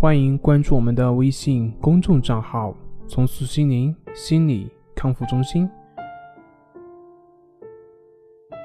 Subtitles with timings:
[0.00, 2.72] 欢迎关注我们的微信公众账号
[3.10, 5.68] “重塑心灵心理康复中心”。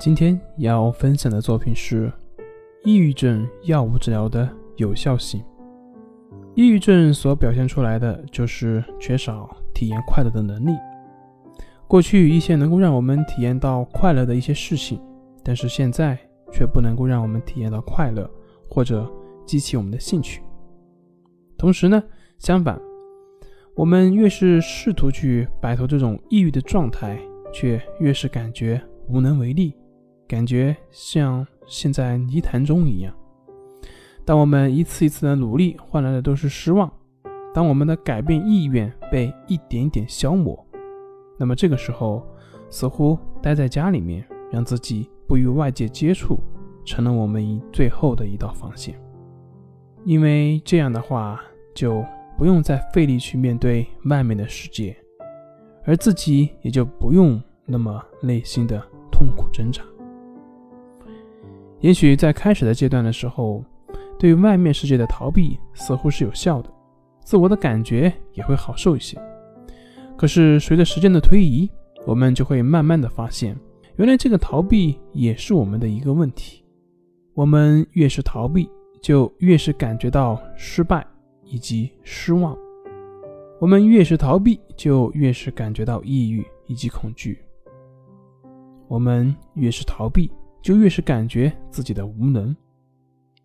[0.00, 2.12] 今天要分享的作品是
[2.82, 5.40] 抑郁症药物治疗的有效性。
[6.56, 10.76] 抑郁症所表现出来的就是缺少体验快乐的能力。
[11.86, 15.00] 过去一些能够让我们体验到快乐的一些事情，
[15.44, 16.18] 但是现在
[16.50, 18.28] 却不能够让我们体验到快乐，
[18.68, 19.08] 或者
[19.46, 20.42] 激起我们的兴趣。
[21.60, 22.02] 同时呢，
[22.38, 22.80] 相反，
[23.74, 27.20] 我们越是试图去摆脱这种抑郁的状态，
[27.52, 29.74] 却越是感觉无能为力，
[30.26, 33.14] 感觉像陷在泥潭中一样。
[34.24, 36.90] 当我们一次一次的努力换来的都是失望，
[37.52, 40.66] 当我们的改变意愿被一点点消磨，
[41.38, 42.26] 那么这个时候，
[42.70, 46.40] 似乎待在家里面，让自己不与外界接触，
[46.86, 48.98] 成了我们最后的一道防线。
[50.06, 51.38] 因为这样的话，
[51.74, 52.04] 就
[52.36, 54.96] 不用再费力去面对外面的世界，
[55.84, 59.82] 而自己也就不用那么内心的痛苦挣扎。
[61.80, 63.64] 也许在开始的阶段的时候。
[64.18, 66.70] 对外面世界的逃避似乎是有效的，
[67.24, 69.18] 自我的感觉也会好受一些。
[70.14, 71.66] 可是随着时间的推移，
[72.06, 73.58] 我们就会慢慢的发现，
[73.96, 76.62] 原来这个逃避也是我们的一个问题。
[77.32, 78.68] 我们越是逃避，
[79.00, 81.06] 就越是感觉到失败
[81.44, 82.54] 以及失望；
[83.58, 87.34] 我们越是逃避，就越是感觉到抑郁以及恐惧；
[88.88, 90.30] 我们越是逃避，
[90.62, 92.54] 就越是感觉自己的无能。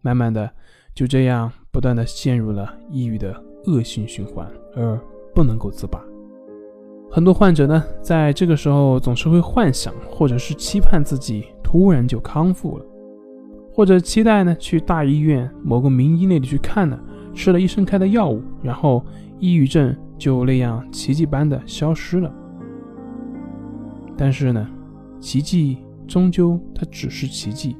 [0.02, 0.50] 慢慢的，
[0.94, 5.00] 就这样不断的陷入了抑郁的恶性循环，而
[5.34, 6.00] 不能够自拔。
[7.10, 12.86] 很多患者呢，在这个时候总是会幻想，或者是期盼自己突然就康复了，
[13.74, 17.00] 或者期待呢去大医院某个名医那里去看呢，
[17.36, 19.06] 吃了医生开的药物，然后
[19.40, 22.34] 抑郁症就那样奇迹般的消失了。
[24.18, 24.66] 但是呢，
[25.20, 27.76] 奇迹终究它只是奇迹。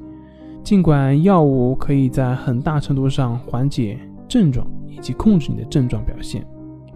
[0.62, 6.44] 尽管药物可以在很大程度上缓解症状以及控制你的症状表现，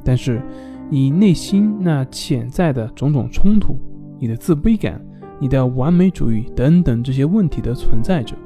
[0.05, 0.43] 但是
[0.91, 3.79] 你内心那潜在的种种冲突、
[4.19, 5.01] 你的自卑感、
[5.39, 8.37] 你的完美主义等等这些问题的存在着，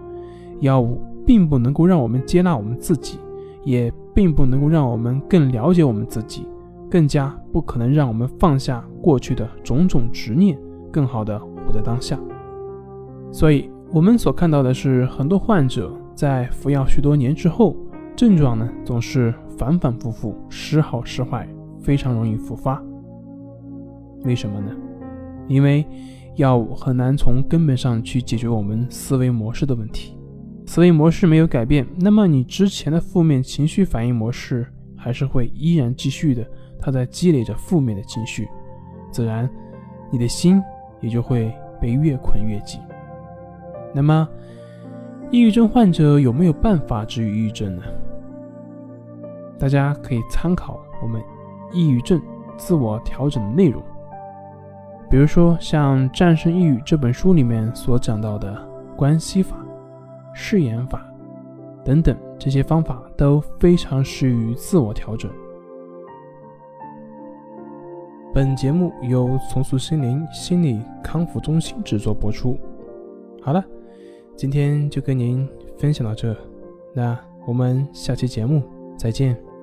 [0.60, 3.18] 药物并不能够让我们接纳我们自己，
[3.64, 6.46] 也并不能够让我们更了解我们自己，
[6.90, 10.58] 更加不可能让我们放下过去的种种执念，
[10.90, 12.18] 更好的活在当下。
[13.32, 13.68] 所以。
[13.92, 17.76] 我们所看到的是，很多患者在服药许多年之后，
[18.16, 21.48] 症状呢总是反反复复，时好时坏，
[21.78, 22.82] 非常容易复发。
[24.24, 24.72] 为什么呢？
[25.46, 25.86] 因为
[26.34, 30.13] 药物很难从根本上去解决我们思维模式的问题，
[30.66, 34.66] 思维模式没有改变，那么你之前的负面情绪反应模式
[34.96, 36.44] 还是会依然继续的，
[36.78, 38.48] 它在积累着负面的情绪，
[39.10, 39.48] 自然
[40.10, 40.62] 你的心
[41.00, 42.80] 也就会被越捆越紧。
[43.94, 44.28] 那么，
[45.30, 47.82] 抑郁症患者有没有办法治愈抑郁症呢？
[49.58, 51.22] 大家可以参考我们
[51.72, 52.20] 抑郁症
[52.56, 53.82] 自我调整的内容，
[55.08, 59.56] 比如说像《战胜抑郁》这本书里面所讲到的关系法、
[60.34, 61.06] 试验法
[61.84, 65.30] 等等，这些方法都非常适于自我调整。
[68.34, 72.58] 本节目由重塑心灵心理康复中心制作播出。
[73.40, 73.64] 好了。
[74.36, 76.36] 今天就跟您分享到这，
[76.92, 77.16] 那
[77.46, 78.64] 我们下期节目
[78.98, 79.53] 再见。